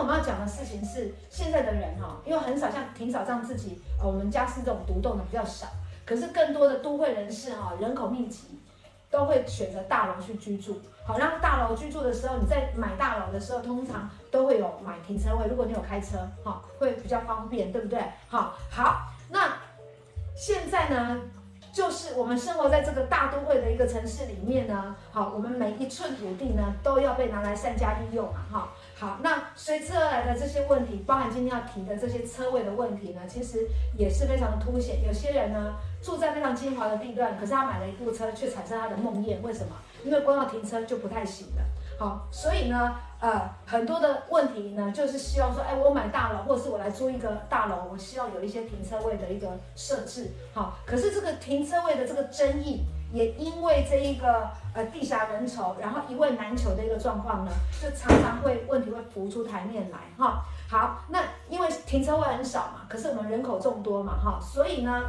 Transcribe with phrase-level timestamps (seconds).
[0.00, 5.66] 我们要讲的事情是，现在的人哈，因为很少像霆嫂这样自己，呃，我们家是这种独栋的比较少，
[6.06, 8.58] 可是更多的都会人士哈，人口密集，
[9.10, 10.80] 都会选择大楼去居住。
[11.06, 15.46] 好，让大楼居住的时候，你在买大楼的时候，通常都会有买停车位。
[15.46, 18.02] 如果你有开车，哈，会比较方便，对不对？
[18.26, 19.58] 好，好，那
[20.34, 21.20] 现在呢？
[21.72, 28.68] 就是我们生活在这个大都会的一个城市里面呢，好，我们每一寸土地呢都要被拿来善加利用啊，哈，
[29.00, 33.66] 好，那随之而来的这些问题，包含今天要提的这些车位的问题呢，其实
[33.96, 35.02] 也是非常的凸显。
[35.06, 39.74] 有些人呢住在非常精华的地段，可是他买了一部车，却产生他的梦魇，为什么？
[40.04, 41.62] 因为光要停车就不太行了。
[41.98, 50.30] 好，所以呢，呃，很多的问题呢，就是希望说，哎，我买大楼，或者是我来租一个大楼，我希望有一些停车位的一个设置。
[50.52, 57.50] 好，可是这个停车位的这个争议，也因为这一个呃地狭人稠，然后一位难求的一个状况呢，
[57.82, 59.98] 就常常会问题会浮出台面来。
[60.16, 65.04] 哈，好，那因为停车位很少嘛，可是我们人口众多嘛，哈，所以呢，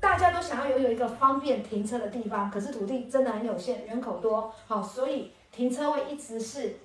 [0.00, 5.32] 大家都想要拥有一个方便停车的地方，可是土地真的很有限，人口多，好，所以。
[5.52, 6.76] 停车位一直是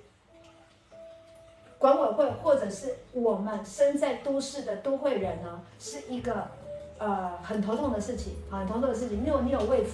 [1.78, 6.48] 管委会或者是我们身在都市的都会人呢，是一个
[6.98, 9.22] 呃很头痛的事情，很头痛的事情。
[9.24, 9.92] 如果你有位置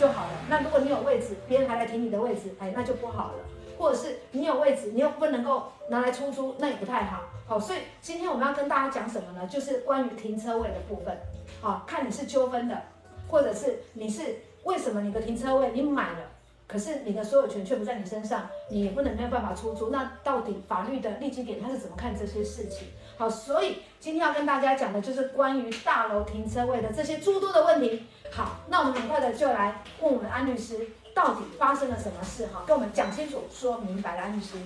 [0.00, 3.44] 就好了，那如果你有位置，别人还来停你的位置，哎，那就不好了。
[3.76, 7.24] 或者是你有位置，你又不能够拿来出租，那也不太好。
[7.46, 9.46] 好，所以今天我们要跟大家讲什么呢？
[9.46, 11.14] 就是关于停车位的部分。
[11.60, 12.80] 好，看你是纠纷的，
[13.28, 16.18] 或者是你是为什么你的停车位你买了？
[16.66, 19.90] 可是你的所有权却不在你身上，你也不能没有办法出租。
[19.90, 22.88] 那到底法律的立基点，他是怎么看这些事情？
[23.18, 28.06] 好，所以今天要跟大家讲的就是关于大楼停车位的这些诸多的问题。
[28.32, 32.46] 好，那我们很快的就来问我们安律师，到底发生了什么事？
[32.46, 34.56] 哈，跟我们讲清楚、说明白了，安律师。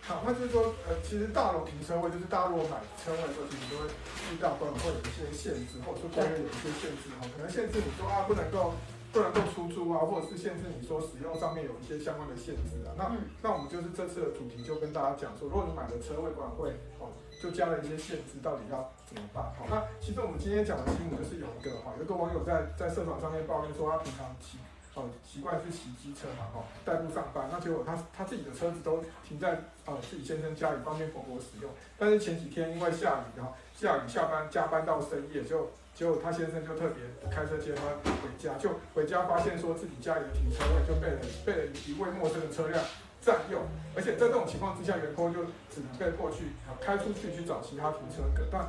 [0.00, 3.86] 好，那就是说，呃，其实大楼停车位就是大家如果买车位的时候，其实都会
[4.32, 8.72] 遇到可能会有一些限制，或者说规约有一些限制，哈，可能限制你说啊不能够。
[9.12, 12.96] 不能够出租啊，或者是限制你说使用上面有一些相关的限制啊。
[12.96, 19.42] 那、嗯、那我们就是这次的主题就跟大家讲说，如果你买了车位管会哦，就加了一些限制，到底要怎么办？
[19.58, 24.58] 好，那其实我们今天讲的新闻就是有一个哈，有一个网友在在社团上面抱怨说，他平常骑
[24.94, 31.68] 哦习惯是骑机车嘛哈，代步上班，那结果他他自己的车子都停在呃自己先生家里，方便婆婆使用。
[31.98, 35.68] 但是前几天因为下雨，然后下雨下班加班到深夜就。
[35.94, 42.82] 结果他先生就特别开车接他回家，就回家发现说自己家里的停车位就被人被了一位陌生的车辆
[43.22, 43.62] 占用，
[43.94, 48.66] 而且在这种情况之下，员工就只能被迫去开出去去找其他停车格，但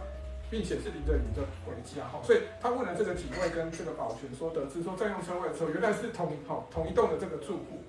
[0.49, 7.81] 并且是离着离着回家哈，所以他问了这个警卫跟这个保全说，得知说占用车位的时候原来是同好同一栋的这个住户，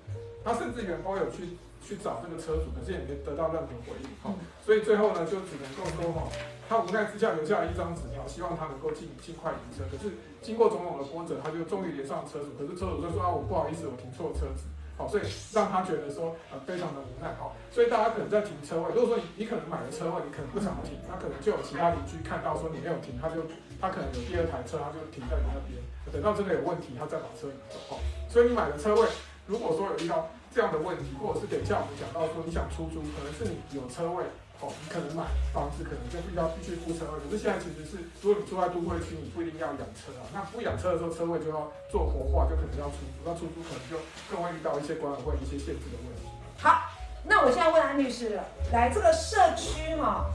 [0.43, 1.55] 他甚至员工有去
[1.85, 4.33] 去找这个车主，可是也没得到任何回应哈，
[4.65, 6.27] 所以最后呢就只能够说哈。
[6.67, 9.85] 他无奈之下留下了一张纸条，希望他能够尽尽快停车。
[9.85, 12.57] 可是经过种种的波折，他就终于连上车主。
[12.57, 14.65] 可是车主就说啊，我不好意思，我停错车子。
[14.97, 17.33] 好，所以让他觉得说呃非常的无奈。
[17.37, 23.43] 好，所以大家可能在停车位，如果说你你可能买了车位，你可能不想停，那可能就有其他邻居看到说你没有停，他就
[23.81, 27.75] 他可能有第二台车，他就停在你那边，等到真的有问题，他再把车移走。
[27.89, 29.07] 好，所以你买了车位，
[29.45, 34.23] 如果说有遇到这样的问题，或者是等一下我们讲到说你想出租，可能是你有车位。
[34.65, 37.21] 哦，你可能买房子，可能就必须要必须付车位。
[37.21, 40.25] 可是现在其实是，如果你住在都会区，你不一定要养车啊。
[40.33, 43.21] 那不养车的时候，车位就要做活化，就可能要出租。
[43.21, 46.25] 那出租可能就更会遇到一些管委会一些限制的问题。
[46.57, 46.89] 好，
[47.29, 48.43] 那我现在问安律师了，
[48.73, 50.25] 来这个社区哈，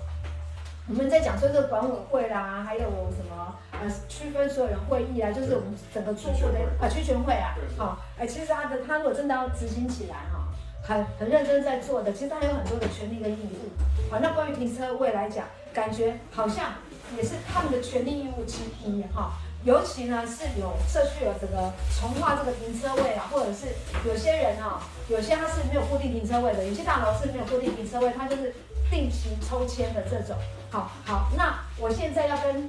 [0.87, 10.47] 我们在讲说这个管委会啦，还有什么呃区分所有人会议啊，就是我们整个住户的啊区权会啊，好，哎，其实他的他如果真的要执行起来哈。
[10.83, 13.69] 很很认真在做的，其实他有很多的权利跟义务。
[14.11, 16.75] 好，那关于停车位来讲，感觉好像
[17.17, 19.35] 也是他们的权利义务之一哈。
[19.63, 23.67] 尤其呢是有社区有这个重划这个停车位啊，或者是
[24.09, 28.53] 有些人啊，有些他是没有固定停车位的，有些大楼是没有固定停车位，他就是
[28.91, 30.35] 定期抽签的这种。
[30.71, 32.69] 好好，那我现在要跟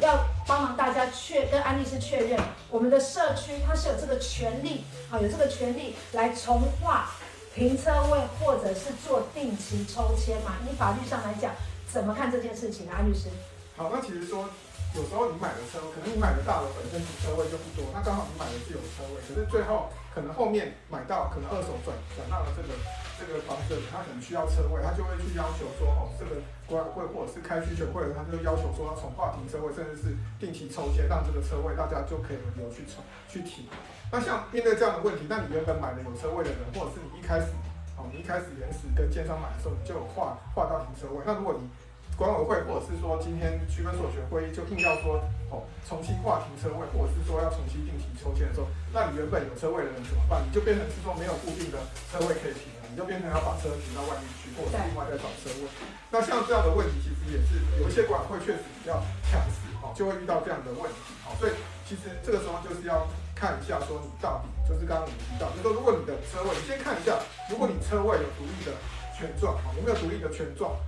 [0.00, 2.38] 要帮忙大家确跟安律师确认，
[2.68, 7.08] 我们的社区它是有这个权利啊，有这个权利来重划。
[7.54, 10.56] 停车位或者是做定期抽签嘛？
[10.64, 11.52] 以法律上来讲，
[11.86, 12.96] 怎么看这件事情啊？
[12.98, 13.28] 安律师？
[13.76, 14.48] 好，那其实说
[14.96, 22.72] 有时候你买的车，可能你买的大楼本身停车位就不多，那刚好你买的是有车位，可是最后可能后面买到可能二手转转到了这个
[23.20, 33.68] 这个房子，他可能需要车位，他就会去要求说，哦，这个管委会或者是开需求会，他就要求说要重划停车位，甚至是定期抽签，让这个车位大家就可以轮流去抽去停。
[34.12, 37.48] 那像面对这样的问题，那你原本买的有车位的人，或者是你一开始，
[37.96, 41.24] 哦，你一开始原始跟建商买的时候，你就有划划到停车位。
[41.24, 41.64] 那如果你
[42.12, 45.16] 管委会或者是说今天区分所有权会议就硬要说
[45.48, 50.44] 哦，重新划停车位，或者是说要重新定期抽签的时候，那你原本有车位的人怎么办？
[50.44, 51.80] 你就变成是说没有固定的
[52.12, 55.64] 车位可以停了，你就变成要把车停到外面去，或者另外再找车位。
[56.12, 61.56] 那像这样的问题，其实也是有一些管委会确实比较强势，哈，就会遇到这样的问题，哦，所以
[61.88, 63.08] 其实这个时候就是要
[63.42, 67.18] 看一下说你到底就是刚刚我们提到，就是说如果你的车位，你先看一下，
[67.50, 68.70] 如果你车位有独立的
[69.18, 70.78] 权状，哈，有没有独立的权状？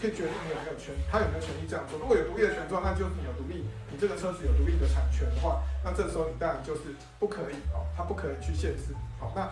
[0.00, 1.98] 可以决定你有没有权，他有没有权利这样做。
[2.00, 3.60] 如果有独立的权状，那就是你有独立，
[3.92, 8.96] 你这个车子有独立的产权的话，那这时候你当然就是不可以哦，他不可以去限制。
[9.20, 9.44] 好，那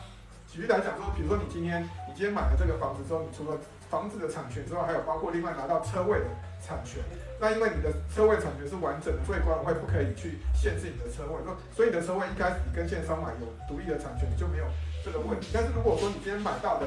[0.49, 3.59] 举例来讲说，比如说你今天你今天买了这个房子之后，你除了
[3.91, 6.27] 房子的产权之外，还有包括另外拿到车位的
[6.65, 7.05] 产权。
[7.39, 11.37] 那因为你的车位产权是完整的，所以管委会不可以去限制你的车位。
[11.45, 14.65] 说，所以你的车位一开始你跟建商买有独立的产权，你就没有
[15.05, 15.49] 这个问题。
[15.53, 16.87] 但是如果说你今天买到的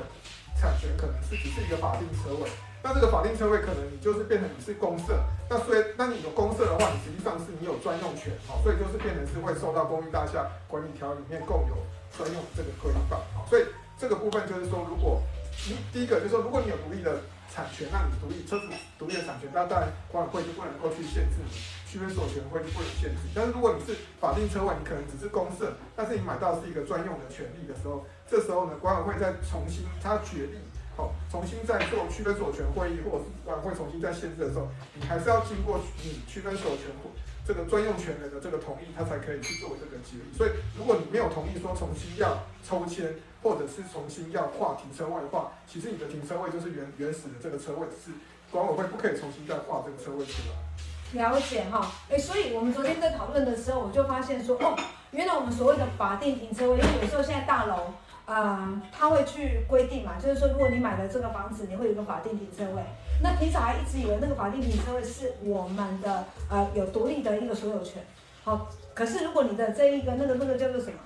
[0.60, 2.50] 产权可能是只是一个法定车位。
[2.82, 5.20] 那这个法定车位可能你就是变成你是公设，
[5.50, 11.76] 那所以那你有公设的话，你实际上是你有专用权，好，所以就是变成是会受到公寓大厦管理条例里面共有
[12.16, 13.66] 专用这个规范，好，所以
[13.98, 15.22] 这个部分就是说，如果
[15.68, 17.20] 你第一个就是说，如果你有独立的
[17.54, 21.52] 产权，让你独立车主独立的产权，那当然管委会就不能够去限制你，
[21.90, 23.28] 区分所有权会就不能限制。
[23.34, 30.62] 但是如果你是法定车位，你可能只是公设，但是你买到是一个专用的权利的时候，这时候呢，管委会再重新他决定。
[31.32, 36.88] 重新再做区分所有权会议，或者是管委会重新再限制的时候，你还是要经过你区分所有权
[37.48, 40.36] 这个专用权人的这个同意，他才可以去做这个决议。
[40.36, 48.18] 所以，如果你没有同意说重新要抽签，或者是重新要划停车位的话，其实你的停车位就是原原始的这个车位，只是
[48.52, 51.24] 管委会不可以重新再划这个车位出来。
[51.24, 54.78] 了解哈，哎，所以我们昨天在讨论的时候，我就发现说，哦，
[55.12, 57.94] 原来我们所谓的法定停车位，因为有时候现在大楼。
[58.32, 62.84] 嗯，他会去规定嘛，就是说，如果你买了这个房子，你会有个法定停车位。
[63.24, 68.06] 那平常还一直以为那个法定停车位是我们的呃有独立的一个所有权。
[68.44, 71.00] 好，可是如果你的这一个那个那个叫做什么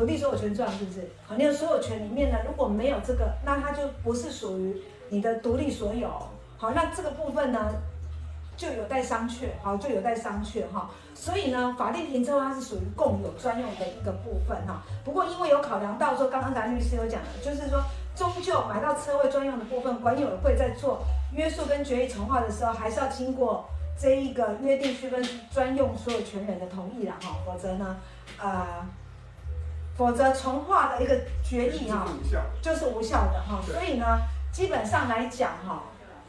[0.00, 1.06] 土地所有权状，是不是？
[1.26, 4.80] 好，你的所有权里面呢，如果没有这个，那它就不是属于
[5.10, 6.08] 你的独立所有。
[6.56, 7.70] 好，那这个部分呢？
[8.56, 10.90] 就有待商榷，好，就有待商榷哈。
[11.14, 14.82] 所以呢，法定停车位它是属于共有专用的一个部分哈。
[15.02, 17.82] 不过因为有考量到说，刚刚咱律师有讲的，就是说，
[18.14, 21.02] 终究买到车位专用的部分，管委会在做
[21.34, 23.64] 约束跟决议重划的时候，还是要经过
[23.98, 27.96] 这一个约定区分专用所有权人的同意了哈，否则呢，
[28.38, 28.86] 呃，
[30.00, 31.14] 否则重化的一个
[31.44, 32.06] 决议哈，
[32.62, 33.60] 就是无效的哈。
[33.66, 34.06] 所以呢，
[34.50, 35.82] 基本上来讲哈。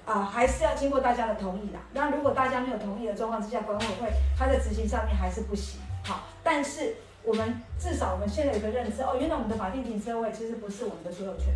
[0.03, 1.77] 啊、呃，还是要经过大家的同意的。
[1.93, 5.79] 那如果大家没有同意的状况之下，管委会它在执行上面还是不行。
[6.03, 11.53] 好，但是我们至少我们现在有一个认知哦，原来我们的法定停车位其实不是我们的所有权，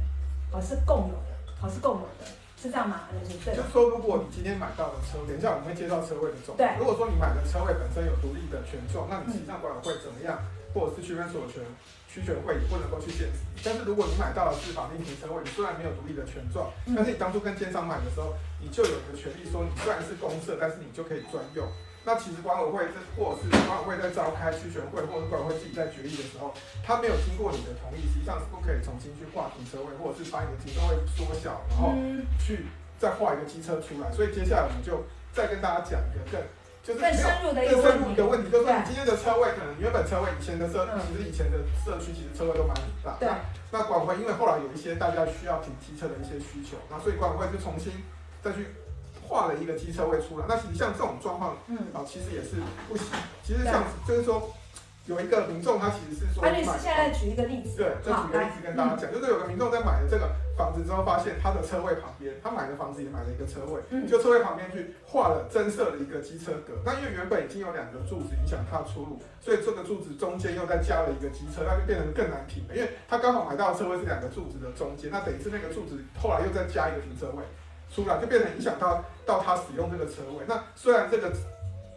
[0.54, 2.24] 而是共有的，好，是共有的，
[2.56, 3.10] 是这样吗？
[3.28, 3.56] 就是对。
[3.58, 6.64] 就说，如果你今天买到的车，等一下我们会介绍车位的种类。
[6.64, 6.78] 对。
[6.78, 10.38] 如果说你买的车位本身有独立的权重，那你实际上管委会怎么样，
[10.72, 11.66] 或者是区分所有权？
[12.16, 18.32] 区权会也不能够去限制，但是如果你买到的是法定停车位，你虽然没有独立的权状，但是你当初跟建商买的时候，
[18.64, 21.68] 你就有一个权利说，你虽然是公社，但是你就可以专用。
[22.08, 31.92] 那其实管委会这或者是管委会在召开区权会，或者是管委会自己在决议的时候，他没有经过你的同意，实际上是不可以重新去划停车位，或者是把你的停车位缩小，然后
[32.40, 34.08] 去再划一个机车出来。
[34.16, 35.04] 所以接下来我们就
[35.36, 36.40] 再跟大家讲一个更。
[36.86, 37.98] 就是更深入的一个问
[38.46, 43.18] 题，就是说你今天的车位可能原本车位以前的社，其实以前的社区其实车位都蛮大。
[43.20, 43.28] 对。
[43.72, 47.92] 那管委会因为后来有一些大家需要停机车的一些需求，那所以管委会就重新
[48.44, 48.68] 再去
[49.28, 50.46] 画了一个机车位出来。
[50.48, 53.08] 那其实像这种状况，嗯，啊，其实也是不行。
[53.44, 54.54] 其实像就是说。
[55.08, 66.74] 有一个民众，他其实是说，安律师现在举一个例子，对，就举个例子跟大家讲，就是有个民众在买了这个房子之后，发现他的车位旁边，他买的房子也买了一个车位，就车位旁边去画了增设了一个机车格。
[66.86, 72.76] 那因为原本已经有两个柱子影响他出入，所以这个柱子中间又再加了一个机车，那就变得更难停了。
[72.76, 77.44] 因为他刚好买到的车位是两个柱子的中间，那等于是那个柱子后来又再加一个停车位
[77.94, 80.46] 出来，就变成影响到到他使用这个车位。
[80.48, 81.32] 那虽然这个。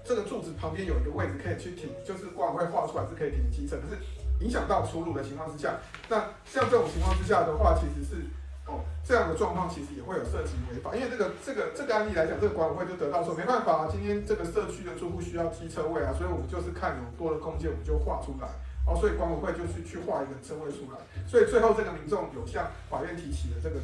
[0.04, 4.00] 这个柱子旁边有一个位置可以去停，就是管委会画出来是可以停机车，可是
[4.42, 5.74] 影响到出路的情况之下，
[6.08, 8.22] 那像这种情况之下的话，其实是
[8.68, 18.48] 哦这样的状况其实也会有涉及违法，因为这个这个这个案例来讲，这个管委会就得到说没办法啊，今天这个社区的住户需要机车位啊，所以我们就是看有多的空间，我们就画出来
[18.86, 23.80] 哦，所以管委会就是去画一个车位出来，所以最后这个民众有向法院提起的这个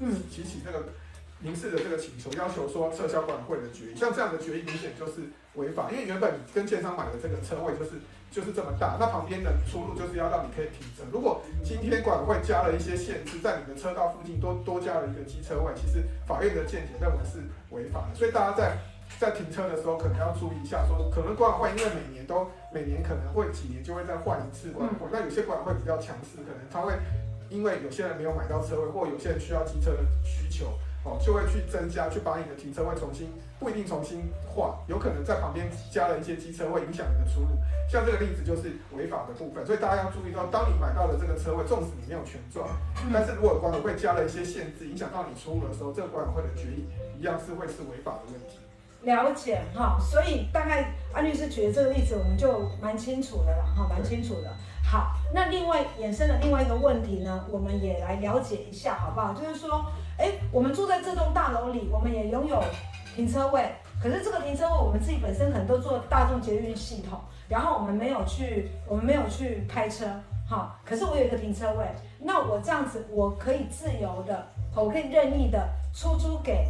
[0.00, 0.84] 嗯提起这个。
[1.40, 8.00] 民事的这个请求，要求说撤销管委会的决议，像这样的决议明显就是违法，因为原本你跟建商买的这个车位就是
[8.34, 11.04] 就是这么大，那旁边的出路就是要让你可以停车。
[11.12, 17.38] 如果今天管委会加了一些限制，在你的车道附近多多加了一个机车位，其实法院的见解认为是
[17.70, 18.14] 违法的。
[18.18, 18.76] 所以大家在
[19.20, 26.92] 在停车的时候，可能要注意一下说，说可能管委会因为每年都每年可能会几年就会再换一次管委会，那有些管委会比较强势，可能他会
[27.48, 30.66] 因为有些人没有买到车位，或有些人需要机车的需求。
[31.04, 33.28] 哦，就会去增加，去把你的停车位重新，
[33.60, 37.48] 不一定重新划，有可能在旁边加了一些机车位，影响你的出入。
[37.86, 42.66] 像这个例子就是违法的部分，所以大家要注意到，当你买到了这个车位，纵使你没有权状，
[43.12, 46.88] 但是如果管委会加了一些限制，影响到你出入的时候，这个管委会的决议
[47.20, 48.56] 一样是会是违法的问题。
[49.02, 54.50] 了解哈，所以大概安律师举的这个例子，我们就蛮清楚的了哈，蛮清楚的。
[54.82, 59.34] 好，那另外衍生的另外一个问题呢，我们也来了解一下好不好？
[59.34, 59.84] 就是说。
[60.18, 62.62] 哎，我们住在这栋大楼里，我们也拥有
[63.16, 63.72] 停车位。
[64.02, 67.18] 可是这个停车位，我们自己本身可能都做大众捷运系统，
[67.48, 70.06] 然后我们没有去，我们没有去开车，
[70.48, 70.78] 好。
[70.84, 71.86] 可是我有一个停车位，
[72.20, 76.68] 那我这样子，我可以自由的，我可以任意的出租给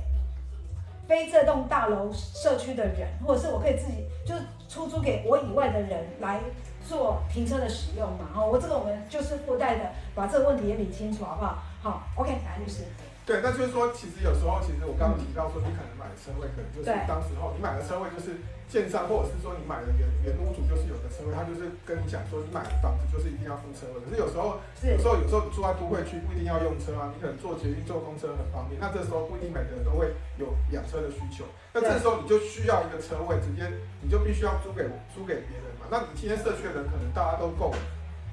[1.08, 4.34] 非这栋大楼社区的人，或者是我可以自己就
[4.68, 6.40] 出租给我以外的人来
[6.86, 8.28] 做停车的使用嘛。
[8.32, 11.58] 好，我这个我们就是附带的，把这个问题也理清楚，好不好？
[11.82, 12.84] 好，OK，来律师。
[13.24, 18.36] 对，那就是说，其实有时候，其实我刚刚提到说，你可能买的车位，可能就是当时候你买的车位就是
[18.68, 23.98] 建商，或者是说你买的原原屋主就是有的车位，他就是跟你讲说，你买的房子就是一定要付车位。
[24.04, 28.76] 可是有时候，有时候有时候你住在都会区不一定要用车啊，你可能坐捷运、坐公车很方便。
[28.76, 33.64] 那这时候不一定每个人都会有养车的需求，那这时候你就需要一个车位，直接
[34.04, 35.88] 你就必须要租给租给别人嘛。
[35.88, 37.72] 那你今天社区的人可能大家都够。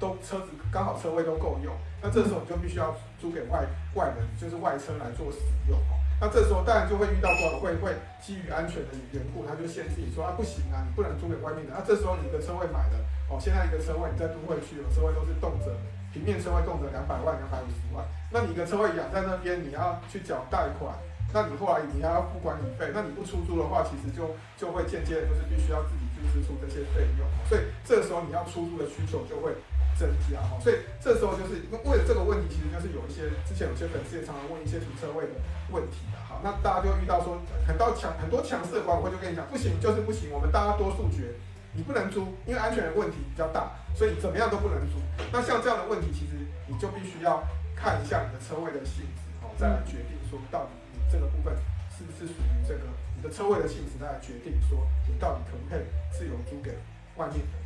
[0.02, 1.72] 都车子刚好车位都够用，
[2.02, 5.38] 那这时候你就必须要租给外外人，就是外车来做使
[5.70, 5.94] 用哦。
[6.20, 11.74] 那这时候当然就会遇到管会会基于安全的缘故，他就限制你说啊不行啊，你不能租给外面的。
[11.74, 12.98] 那这时候你的车位买了
[13.30, 15.70] 哦，现在一个车位你在都会区有车位都是动辄
[16.12, 20.94] 平面车位动辄两百万、两百五十万，那你一个车位养在那边，你要去缴贷款，
[21.32, 29.54] 那你后来你要付管理费，那你不出租的话，其实就就会间接的就是必须要自己去支出这些费用，所以这个时候你要出租的需求就会。
[30.02, 35.38] 增加哈，所以这时候就是为了这个问题，其实就是有一些之前有些粉丝也常常问一些停车位的
[35.70, 41.38] 问题的哈，那大家就遇到说很多强很多强势的管委会就跟你讲不行就是不行，我们大家多数决，
[41.70, 44.98] 你不能租，因为安全的问题比较大，所以怎么样都不能租。
[45.30, 46.34] 那像这样的问题，其实
[46.66, 47.46] 你就必须要
[47.78, 51.54] 看一下你的车位的性质哦，再来决定说到底你这个部分
[51.94, 56.74] 是不是属于这个你的车位的性质，再来决定说你到底可不可以自由租给
[57.14, 57.61] 外面的。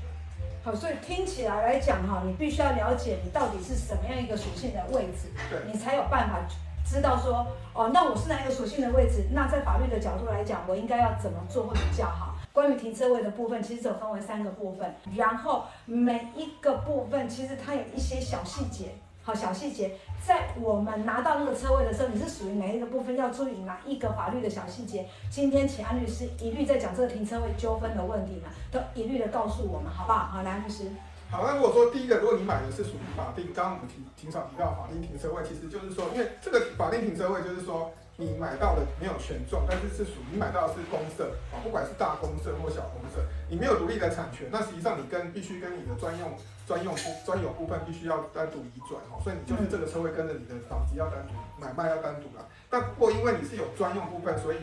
[0.63, 5.31] 好，所以听起来来讲哈，你必须要了解你到底是什么样一个属性的位置，
[5.71, 6.41] 你才有办法
[6.85, 9.27] 知道说，哦，那我是哪一个属性的位置？
[9.33, 12.35] 那在法律的角度来讲，我应该要怎么做会比较好？
[12.53, 18.95] 关于停车位的部分，其实只有分为三个部分，然后每一个部分其实它有一些小细节。
[19.27, 19.91] 好，小细节，
[20.25, 23.17] 在我们拿到那个车位的时候，你是属于哪一个部分？
[23.17, 25.05] 要注意哪一个法律的小细节？
[25.29, 30.27] 今天请安律师一律在讲这个停车位纠纷的问题呢，都一律的告诉我们，好不好？
[30.27, 30.85] 好，来，律师。
[31.29, 37.91] 好，那如果说第一个，如果你买的是属于法定，刚刚我们提停少提到法定停车位，其实就是说，因为这个法定停车位就是说。
[38.17, 46.33] 你买到的没有权状，但是是属于你买到的是公设啊，不管是大公设或小公设，你没有独立的产权，那实际上你跟必须跟你的专用
[46.67, 52.45] 专用部专有部分必须要单独移转哦，所以你就是这个车位跟着你的房子要单独买卖要单独啦。
[52.71, 54.57] 但不过因为你是有专用部分，所以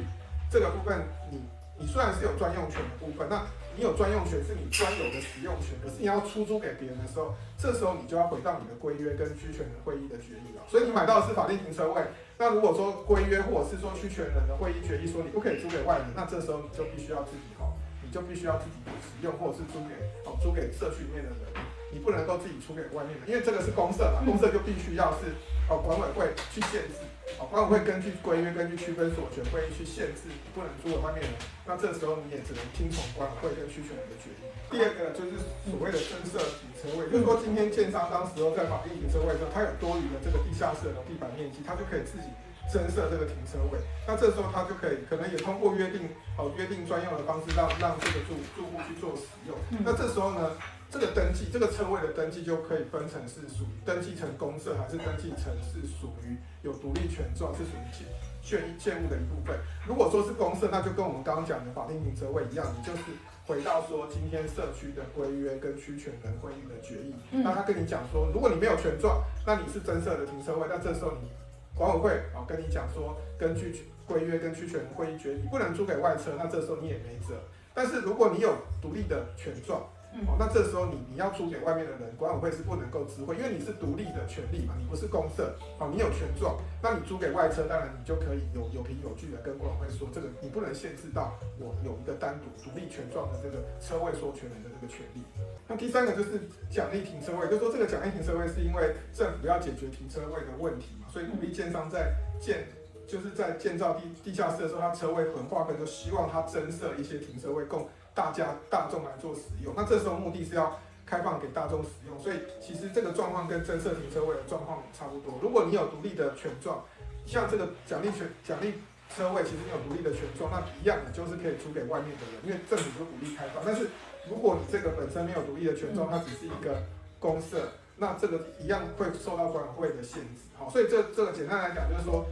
[0.50, 1.39] 这个部分你
[1.77, 3.45] 你虽然是有专用权的部分，那
[3.75, 10.62] 你有专用权是你专有的使用权，可是你要出租给别人的时候，这时候你就要回到你的规约跟区权人会议的决议了。
[10.68, 12.01] 所以你买到的是法定停车位。
[12.38, 17.65] 那如果说规约或者是说区权人的会议决议说你不可以租给外人，那这时候你就必须要自己哈，
[18.03, 19.94] 你就必须要自己使用或者是租给
[20.25, 25.34] 哦租给社区里面的人，你不能够自己出给外面的，因为这个是公社嘛，公社就必须要是
[25.70, 27.06] 哦管委会去限制，
[27.39, 31.32] 哦管委会根据规约根据区分所权会议去限制你不能租给外面人，
[31.65, 34.44] 那这时候你也只能听从管委会跟区权人的决议。
[34.72, 35.38] 第二个就是
[35.70, 42.25] 所谓的增设停车位，就是说今天建商当时候在法定停车位的时候，他有多余的这个地下室的地板面积，他就可以自己
[42.74, 43.77] 增设这个停车位。
[44.08, 49.56] 那这时候他就可以可能也通过约定哦约定专用的方式让让这个住住户去做使用。
[49.86, 50.58] 那这时候呢，
[50.89, 58.08] 这个登记这个车位的登记就可以分成是属于登记成公设，还是登记成是属于有独立权状，是属于建
[58.41, 59.55] 建建物的一部分。
[59.88, 63.03] 如果说是公社，那就跟我们刚刚讲的法定停车位一样，你就是。
[63.46, 71.29] 回到说今天社区的规约跟区权人会议的决议，嗯、那他跟你讲说，如果你没有权状，那你是增设的停车位，那这时候你
[71.75, 77.36] 管委会啊跟你讲说，根据规约跟区权会议决议，你不能租给外车，那这时候你也没辙。
[77.74, 95.22] 但是如果你有独立的权状，嗯、哦，那这时候你你要租给外面的人，管委会是不能够知会，因为你是独立的权利嘛，你不是公社，哦，你有权状，那你租给外车，当然你就可以有有凭有据的跟管委会说，这个你不能限制到我有一个单独独立权状的这个车位所有权人的这个权利。
[95.67, 96.39] 那第三个就是
[96.70, 102.67] 奖励停车位，就说这个奖励停车位是因为政府要解决停车位的问题嘛，所以鼓励建商在建
[103.08, 107.88] 就是在建造地地下室的时候，它车位横划分，就希望它增设一些停车位供。
[108.15, 115.39] 大家大众来做使用，那这时候目的是要开放给大众使用，所以其实这个状况跟增设停车位的状况差不多。
[115.41, 116.84] 如果你有独立的权状，
[117.25, 118.75] 像这个奖励权奖励
[119.15, 123.63] 车位，其实你有独立的权状，那一样你就是可以租给外面的人，因为政府就鼓励开放。
[123.65, 123.89] 但是
[124.29, 126.84] 如果你这个本身没有独立的权状，它只是一个
[127.20, 130.41] 公设，那这个一样会受到管委会的限制。
[130.55, 132.25] 好，所以这这个简单来讲就是说。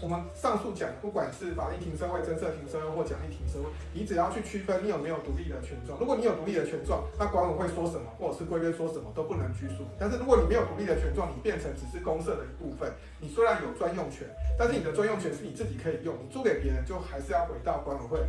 [0.00, 5.98] 我们上述讲，不管是法定停车位、增设停车位或奖励停车位，你只要去区分你有没有独立的权状。
[5.98, 9.82] 如果你有独立的权状，那管委会说什么或者是规约说什么都不能拘束。
[9.98, 18.20] 但是如果你没有独立的权状，你变成只是公社的一部分，你虽然有专用权，但是你的专用权是你自己可以用，你租给别人就还是要回到管委会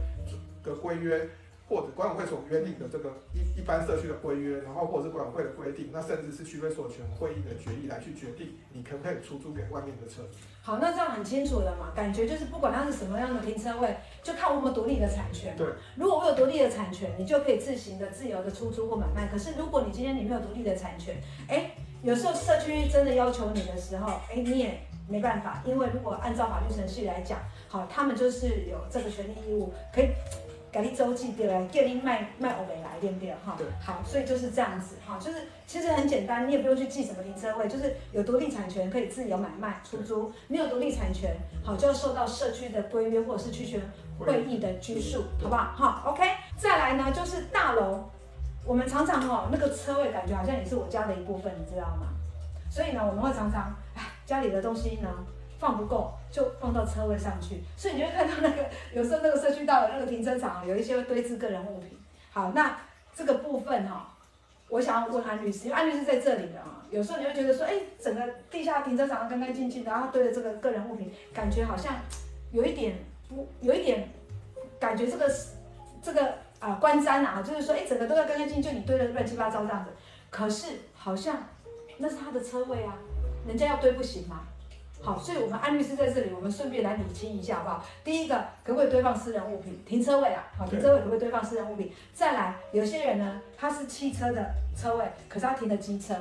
[0.64, 1.30] 的规约。
[1.70, 10.40] 或者管委会所约定的这个一一般社区的规约，然后或者是管委会的规定，那甚至是区分所有权会议的决议来去决定你可不可以出租给外面的车子。
[10.64, 11.94] 好，那这样很清楚了嘛？
[11.96, 15.56] 感觉就是不管它是什么样的停车位，就看我有没有独立的产权。
[15.56, 19.28] 对，如果我有独立的产权，你就可以自行的自由的出租或买卖。
[19.28, 21.16] 可是如果你今天你没有独立的产权，
[21.48, 21.72] 哎，
[22.02, 30.10] 有时候社区真的要求你的时候，哎，你也没办法，因为如果按照法律程序来讲，好，他们就是有这个权利义务可以。
[30.72, 31.68] 给你周记对不对？
[31.84, 33.32] 给你卖卖欧美来对不对？
[33.46, 43.82] 哈，好，所以就是这样子哈，就是其实很简单，你也不用去记什么停车位，就是有独立产权可以自由买卖出租，没有独立产权，好就要受到社区的规约或者是区权
[44.20, 45.74] 会议的拘束，好不好？
[45.76, 46.24] 哈，OK，
[46.58, 48.10] 再来呢就是大楼，
[48.66, 52.08] 我们常常哈那个车位感觉好像也是我家的一部分，你知道吗？
[52.70, 55.10] 所以呢我们会常常哎家里的东西呢。
[55.60, 61.98] 放不够就放到车位上去，所以你会看到那个 有时候那个社区道的那个停车场有一些会堆置个人物品。
[62.32, 62.78] 好，那
[63.16, 64.16] 这个部分哈，
[64.70, 71.96] 我想要问安律师，因为安律师在这里的啊，有时候你会觉得说，哎，整个地下停车场干干净净的，然后堆的这个个人物品，感觉好像
[72.52, 72.96] 有一点
[73.28, 74.08] 不，有一点
[74.80, 75.54] 感觉这个是
[76.02, 79.90] 这个啊观瞻啊，就是说，哎，整个都要干干净净，就你堆的乱七八糟这样子。
[80.30, 81.44] 可是好像
[81.98, 82.96] 那是他的车位啊，
[83.48, 84.44] 人家要堆不行吗？
[85.02, 87.86] 好，所以我们安律师在这里，我们顺便来理清一下，好不好？
[88.04, 89.82] 第一个，可不可以堆放私人物品？
[89.86, 91.92] 停车位啊，好，停车位可不可以堆放私人物品？
[92.14, 96.16] 再来，有些人呢，他是汽车的车位，可是他停的机车，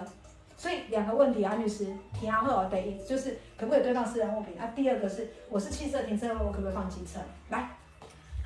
[0.57, 4.57] 所以两个问题，安律师提然后得一就是可不可以堆放私人物品？
[4.59, 7.19] 啊，第二个是我是汽车停车位，我可不可以放机车？
[7.51, 7.69] 来。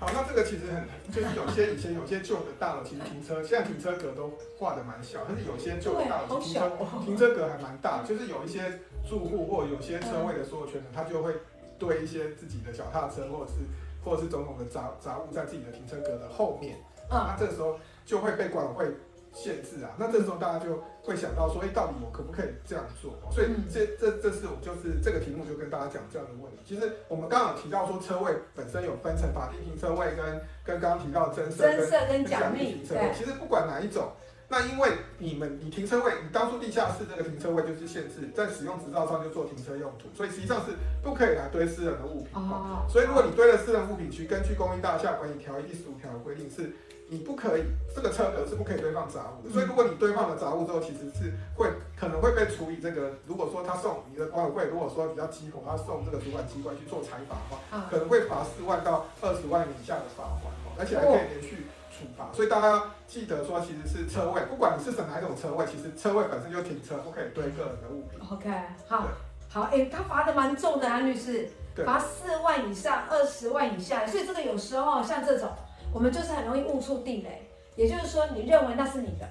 [0.03, 0.83] 好，那这个其实很，
[1.15, 6.73] 就是有些以前有些旧的大楼，其实停车现在停车格都画的蛮小，但是有些旧的大楼停车
[7.05, 11.33] 停车格还蛮大，就是有一些住户或有些车位的所有权人，他就会
[11.79, 13.61] 堆一些自己的脚踏车或者是
[14.05, 18.97] 或者是种种的杂杂物在自己的停车格的后面，那这时候就会被管委会。
[19.35, 23.19] 限制啊，那这时候大家就会想到说，哎，到底我可不可以这样做？
[23.33, 26.63] 所以这这这是我就是这个题目就跟大家讲这样的问题。
[26.67, 31.67] 其实我们刚刚有提到说，车位本身有分成法定停车位跟跟刚刚提到的增设
[32.07, 33.11] 跟奖励停车位。
[33.17, 34.13] 其实不管哪一种，
[34.49, 42.29] 那因为你们你停车位，你当初地下室这个停车位就是限制在使用执照上就做停车用途，所以实际上是不可以来堆私人的物品。
[42.35, 42.85] 哦。
[42.87, 46.71] 所以如果你堆了私人物品，去根据公益大厦管理条例第十五条的规定是。
[47.13, 49.53] 你不可以，这个车格是不可以堆放杂物的。
[49.53, 52.79] 所以，如果你堆放了杂物之后，其实是会可能会被处理。
[52.81, 60.49] 这个，如果说他送你的管委会，如果说比较急火，他送这个主管机关去做裁罚的话，可能会罚四万到二十万以下的罚款，
[60.79, 62.33] 而且还可以连续处罚。
[62.33, 68.19] 所以大家要记得说，其实是车位，不管你是选哪一种车位，其实车位本身就停车，不可以堆个人的物品。
[68.31, 68.49] OK，
[68.89, 69.07] 好，
[69.51, 71.47] 好，哎，他罚的蛮重的啊，律师，
[71.85, 75.51] 罚四万以上二十万以下，所以这个有时候像这种。
[75.93, 77.43] 我们就是很容易误触地雷，
[77.77, 79.29] 也就是说，你认为那是你的，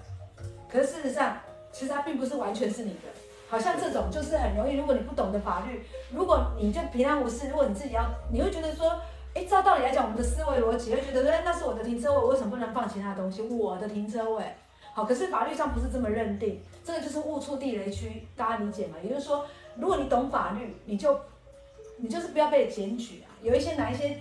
[0.69, 1.37] 可是事实上，
[1.71, 3.09] 其实它并不是完全是你的。
[3.49, 8.97] 好像这种就是很容易，如果你不懂得法律，如果你就平安无事，如果你自己要，你会觉得说，
[9.33, 13.41] 哎，照道理来讲，我们的思维逻辑会觉得说，哎，那是我的停车位，我为什么不能放其他东西？
[13.41, 14.45] 我的停车位，
[14.93, 18.95] 好，可是法律上不是这么认定，这个就是误触地雷区，大家理解吗？
[19.03, 19.45] 也就是说，
[19.75, 21.19] 如果你懂法律，你就，
[21.97, 23.27] 你就是不要被检举啊。
[23.41, 24.17] 有一些哪一些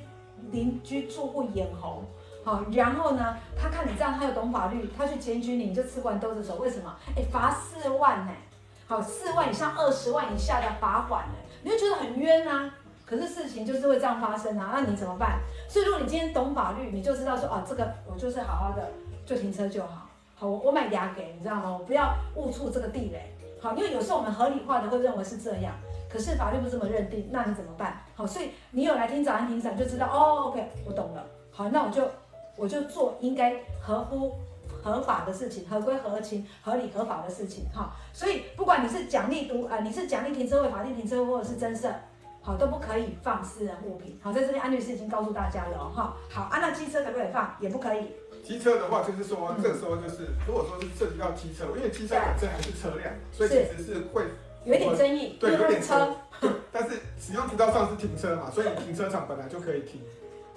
[0.50, 2.02] 邻居住户眼红。
[2.50, 6.56] 好，然后呢，他看你这样，他又懂法律，他去检举你，你就吃不完兜着走。
[6.56, 6.92] 为什么？
[7.16, 8.32] 哎，罚四万呢？
[8.88, 11.34] 好，四万以上二十万以下的罚款呢？
[11.62, 12.74] 你会觉得很冤啊。
[13.06, 15.38] 可是事情就是会这样发生啊，那你怎么办？
[15.68, 18.82] 所以如果你今天懂法律，你就知道说啊，这个我就是好好的
[19.24, 20.08] 就停车就好。
[20.34, 21.70] 好，我我买牙给你知道吗？
[21.70, 23.32] 我不要误触这个地雷。
[23.62, 25.72] 好，因为有时候我们合理化的会认为是这样，
[26.10, 28.02] 可是法律不这么认定，那你怎么办？
[28.16, 31.24] 好，所以你有来听早安庭长就知道哦，OK，我懂了。
[31.52, 32.08] 好，那我就
[32.60, 34.34] 我就做应该合乎
[34.82, 37.64] 合法的事情，合规合情、合理合法的事情。
[37.74, 41.90] 哈，所以不管你是奖励独啊，你是奖励停车位、法定停车位或者是增设，
[42.42, 44.20] 好，都不可以放私人物品。
[44.22, 46.14] 好，在这边安律师已经告诉大家了哈。
[46.28, 47.56] 好，啊，那机车可不可以放？
[47.60, 48.12] 也不可以。
[48.44, 54.24] 机车的话，就是说，这个时候就是，如果说是涉及到机车，因为机车本身还是车辆，所以其实是会
[54.64, 56.14] 有一点争议，对，有点车。
[56.72, 60.00] 但是使用执照上是停车嘛，所以停车场本来就可以停。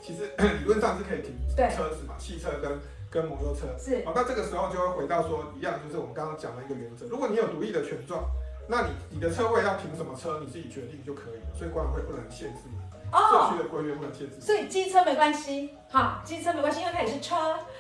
[0.04, 2.78] 其实 理论上是可以停车子嘛，汽车跟
[3.10, 3.68] 跟摩托车。
[3.80, 4.04] 是。
[4.06, 7.06] 好，那这个时候就会回到说一样，就是我们刚刚讲的一个原则。
[7.08, 8.26] 如果你有独立的权状，
[8.68, 12.78] 那你你的车位要停什么车，你自己决定就可以了，所以管委会不能限制你。
[13.14, 14.42] 社区的规约不能限制。
[14.42, 17.36] 所以机车没关系，哈，机车没关系，因为它也是车。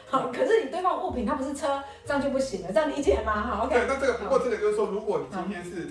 [0.08, 3.42] 好，可是你堆放物品，它不是车，这样就不行了，这样理解吗？
[3.42, 3.74] 好，OK。
[3.74, 5.88] 对，那这个不过这个就是说，如果你今天是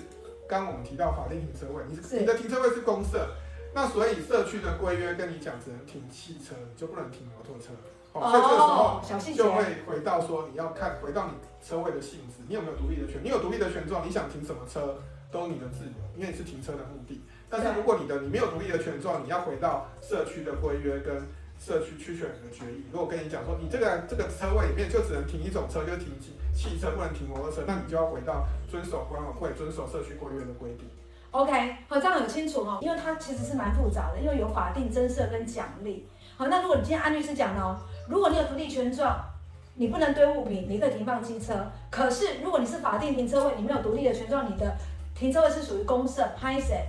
[0.47, 3.27] 刚刚我们提到法定停车位，你是你的停车位是公设，
[3.73, 7.73] 那所以社区的规约跟你讲只能停汽车，就不能停摩托车。
[8.13, 9.01] 哦，所以这个时候
[9.35, 11.33] 就会回到说你要看回到你
[11.65, 13.19] 车位的性质，你有没有独立的权？
[13.23, 14.99] 你有独立的权状，你想停什么车
[15.31, 17.23] 都你的自由，因为你是停车的目的。
[17.49, 21.25] 但是如果你的你没有独立的权状，你要回到社区的规约跟
[21.59, 22.85] 社区区权人的决议。
[22.91, 30.87] 如果跟你讲说，你这个这个车位里面就只能停一种车，就停汽汽车，不能停摩托车，那你就要回到遵守管委会、遵守社区规约的规定。
[31.33, 36.07] OK，好，这样很清楚哈，因为它其实是蛮复杂的，因为有法定增设跟奖励。
[36.37, 37.75] 好，那如果你今天安律师讲的哦，
[38.07, 39.19] 如果你有独立权状，
[39.73, 41.55] 你不能堆物品，你可以停放机车。
[41.89, 44.71] 可是如果你是法定停车位，你没有独立的权状，你的
[45.15, 46.85] 停车位是属于公设，拍谢。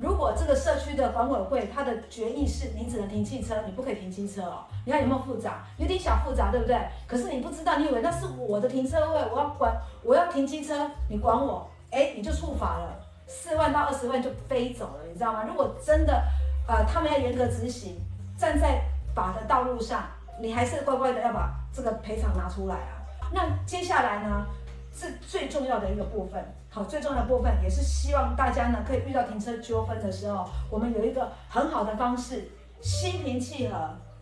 [0.00, 4.62] 如果这个社区的管委会它的决议是你只能停汽车，你不可以停机车哦。
[4.86, 5.66] 你看有没有复杂？
[5.76, 6.78] 有点小复杂，对不对？
[7.08, 11.68] 可是你不知道，你以为那是我的停车位，我要管，我要停机车，你管我？
[11.90, 12.96] 哎，你就触法了，
[13.28, 15.44] 四万到二十万就飞走了，你知道吗？
[15.46, 16.24] 如果真的，
[16.66, 18.00] 呃，他们要严格执行，
[18.38, 18.80] 站在
[19.14, 20.02] 法的道路上，
[20.40, 23.04] 你还是乖乖的要把这个赔偿拿出来啊。
[23.30, 24.46] 那接下来呢，
[24.94, 26.42] 是最重要的一个部分。
[26.70, 33.76] 好，最重要的部分也是希望大家呢，可以遇到停车纠纷的时候，我们有一个很好的方式，心平气和。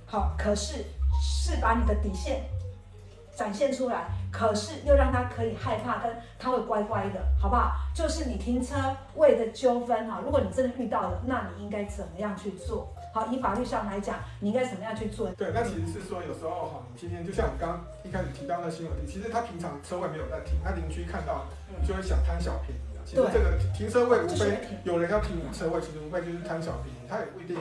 [0.08, 0.84] 好，可是
[1.20, 2.42] 是把你的底线
[3.34, 4.04] 展现出来，
[4.36, 7.72] 可是又让他可以害怕，跟他会乖乖的，好不好？
[7.94, 8.74] 就是你停车
[9.14, 12.92] 位的纠纷哈，如果你真的遇到了，那你应该怎么样去做？
[13.14, 15.30] 好，以法律上来讲，你应该怎么样去做？
[15.30, 21.46] 对，那其实是说有时候哈，你今天就像我们刚刚一开始提到那新闻里，其实他平常车位没有在停，他邻居看到。
[21.86, 23.02] 就会想贪小便宜啊！
[23.04, 27.56] 其实这个停车位无非有人要停你车位，其实无非就是贪小便宜，他也不一定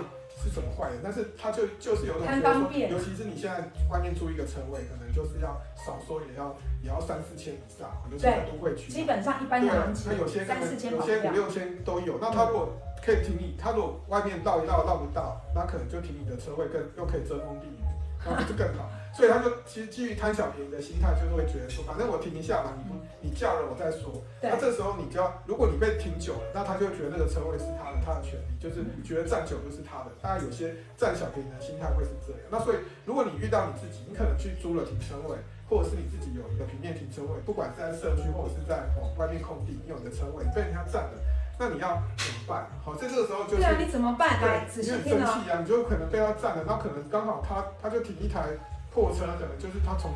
[0.46, 12.20] 是什么坏人，但是他就就是有种觉得说，尤其是你现在外面租一个车位，可能就是要少说也要也要三四千以上，尤其在都会区，基本上一般的行情，他有些三四千，有些五六千都有。
[12.22, 12.70] 那他如果
[13.04, 17.82] 可以停你，他如果外面绕一绕绕不到，那可能就停你的车位，更又可以遮风避雨，
[18.24, 18.88] 那不是更好？
[19.16, 24.12] 所以他就其实基于贪小便宜的心态，就是会觉得说，反正我停一下嘛，你不你叫了我再说。
[24.44, 30.12] 那这时候你就要，如果你被停久了，那他就觉得那个车位是他的，他的权利，就是觉得占久就是他的。
[30.22, 32.42] 大家有些占小便宜的心态会是这样。
[32.52, 35.40] 那所以如果你遇到你自己，你可能去租了停车位，
[35.72, 38.84] 或者是你自己有一个平面停车位，不管是在社区或者是在
[39.16, 41.16] 外面空地，你有一个车位你被人家占了，
[41.58, 42.68] 那你要怎么办？
[42.84, 44.44] 好，在这个时候就是，对啊，你怎么办？
[44.44, 48.52] 对，你很生气啊，你就可能被他占了，那可能刚好他他就停一台。
[48.96, 50.10] 货车可能就是他从，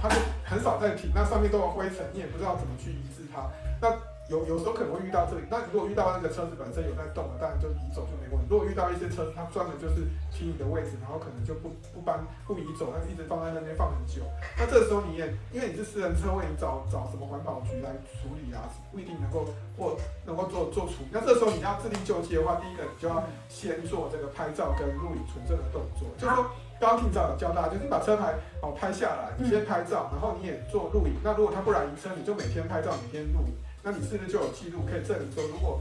[0.00, 3.50] 他就很少在停，那上面都有灰尘，你也不知道怎么去移置它。
[3.82, 3.90] 那
[4.30, 8.46] 有有时候可能会遇到这里，那如果遇到那个车子本身有在动的，当然就移走就没问题。
[8.48, 14.22] 如果遇到一些车子，它专门就是停你的位置，然后可能就不不搬不移走，但是一直放在那边放很久。
[14.56, 19.44] 那这时候你也因为你是私人车位，你找找什么环保局来处理啊，不一定能够
[19.76, 21.12] 或能够做做处理。
[21.12, 26.46] 那这时候你要自力救济的话，第一个你就要先做这个拍照跟录影存证的动作，就是说。
[26.84, 31.14] 刚刚庭长有教大家，就是你把车牌哦拍下来，你先拍照，然后你也做录影。
[31.24, 33.54] 那如果他不来移车，你就每天拍照，每天录影。
[33.82, 35.80] 那你是不是就有记录可以证明说，如果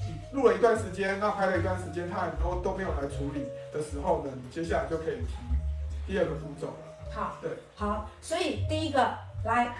[0.00, 7.14] 你录了一段时间，那拍了一段时间，他很多都没有来处理的时候呢，你接下来就可以提第二个步骤了。
[7.14, 9.72] 好，对，好，所以第一个来，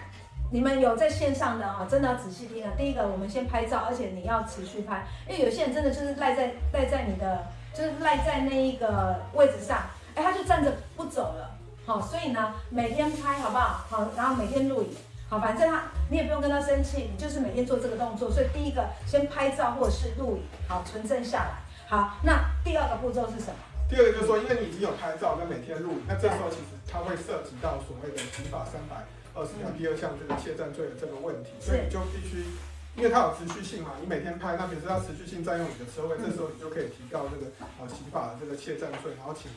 [0.51, 2.71] 你们有在线上的啊，真的要仔细听啊。
[2.77, 9.77] 第一个，我们先拍照，而且你要持续拍，因为有些人真的就是赖在赖在你的，就是赖在那一个位置上。
[10.15, 13.85] 哎，他就站着不走了，好，所以呢，每天拍好不好？
[13.89, 14.89] 好，然后每天录影，
[15.29, 18.29] 好，反正他你也不用跟他生气，你就是每天做这个动作。
[18.31, 21.51] 所以第一个先拍照或者是录影，好，存证下来。
[21.87, 23.55] 好，那第二个步骤是什么？
[23.89, 29.03] 第二个就是说，因为你已经有拍照跟每天录影，那这时候其实它会涉及到所谓的刑法三百
[29.35, 32.47] 二十条第二项这个窃占罪的这个问题，所以你就必须，
[32.95, 39.51] 因为它有持续性嘛，你每天拍，那比如说它持续性占用你的车位，嗯、这时候你就可以提告这个呃刑法的这个窃占罪，然后请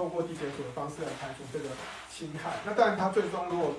[0.00, 1.68] 透过地检署的方式来排除这个
[2.10, 2.56] 侵害。
[2.64, 3.74] 那当然，他最终如果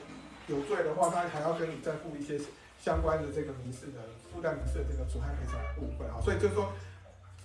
[0.45, 2.39] 有罪的话，他还要跟你再付一些
[2.79, 6.21] 相关的这个民事的附带民事的这个损害赔偿的部分啊。
[6.21, 6.69] 所以就是说，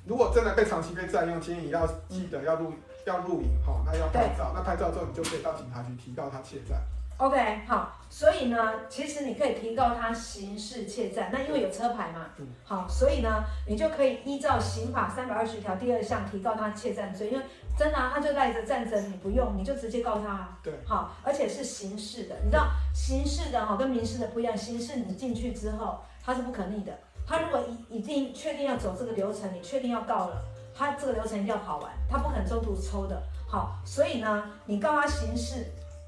[0.05, 2.75] 如果真的被长期被占用，请你要记得要录
[3.07, 6.79] 要录影哈，那要拍照，那拍照之后你就可以到警察局提告他窃占。
[7.19, 17.45] OK，好，所以呢，其实你可以提告他刑事窃占，那因为有车牌嘛，嗯，好，所以呢，你就可以依照刑法三百二十条第二项提告他窃占罪，因为
[17.79, 26.93] 真的啊，他就赖着战争，你不用，你就直接告他啊，对，好，而且是刑事的，你知道刑事的哈跟民事的不一样，刑事你进去之后他是不可逆的，
[27.27, 30.45] 他如果已已经确定要走这个流程，你确定要告了，
[30.77, 35.67] 他这个流程一定要跑完，他不可能中途抽的，好，所以呢，你告他刑事。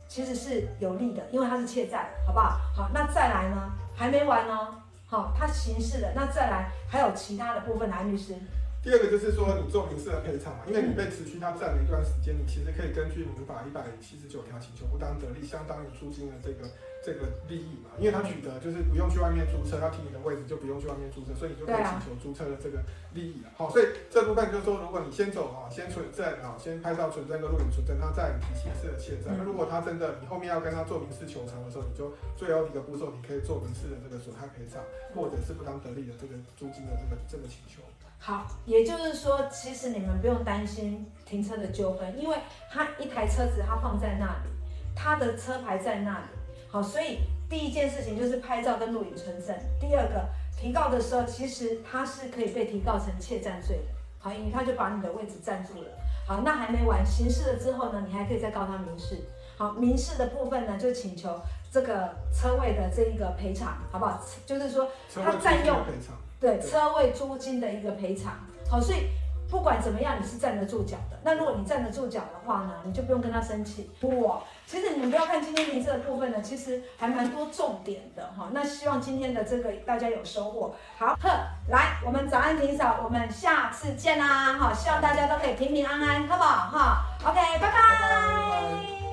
[0.09, 2.59] 其实是有利的，因为它是欠债，好不好？
[2.75, 3.71] 好，那再来呢？
[3.95, 4.75] 还没完哦。
[5.07, 8.35] 好，它刑事的，那再来还有其他的部分，来律师。
[8.83, 16.69] 第二个就是说，你做民事的赔偿嘛，因为你被持续他占了一段时间，你其实可以根据民法一百七十九条请求不当得利，相当于租金的这个
[17.05, 17.91] 这个利益嘛。
[17.99, 22.79] 因为他取得就是不用去外面租车，他停你的位置就不用去外面租车，所以你就可以请求租车的这个
[23.13, 23.51] 利益了。
[23.57, 29.37] 好，所以这部分就是说，如果你先走啊，先存证啊，先拍照存证跟录影存证，他再提刑事的窃占。
[29.37, 34.81] 那如果他真的你后面要跟他做民事求偿的时候，你就最后一个步骤，你可以做民事的这个损害赔偿，
[35.13, 37.83] 或者是不当得利的这个租金的这个这个请求。
[38.21, 42.37] 好，也就是说，其实你们不用担心停车的纠纷，因为
[42.71, 44.51] 他一台车子他放在那里，
[44.95, 46.27] 他的车牌在那里。
[46.71, 49.57] 好，所以第一件事情就是拍照跟录影存证。
[49.81, 50.27] 第二个，
[50.57, 53.85] 提告的时候，其实他是可以被提告成窃占罪的。
[54.19, 55.89] 好，因为他就把你的位置占住了。
[56.27, 59.19] 好，那还没完，刑事了之后呢，你还可以再告他民事。
[59.57, 64.21] 好，民事的部分呢，就请求这个车位的这一个赔偿，好不好？
[64.45, 65.77] 就是说他占用。
[66.41, 68.35] 对车位租金的一个赔偿，
[68.71, 69.09] 好，所以
[69.51, 71.19] 不管怎么样，你是站得住脚的。
[71.25, 73.91] 那如果你站得住脚的话呢，你就不用跟他生气。
[74.03, 78.49] 哇，其实你们不要看今天评测的部分呢，其实还蛮多重点的哈。
[78.53, 80.75] 那希望今天的这个大家有收获。
[80.99, 81.29] 好，呵，
[81.69, 86.71] 来，我们早安庭嫂，我们下次见啦，哈，希望大家都可以平平安安，好不好？
[86.71, 87.71] 哈，OK，拜拜。
[87.71, 88.61] 拜拜拜
[89.01, 89.08] 拜。